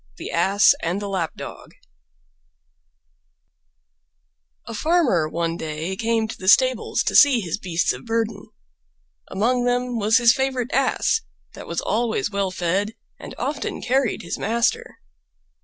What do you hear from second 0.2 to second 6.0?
ASS AND THE LAP DOG A farmer one day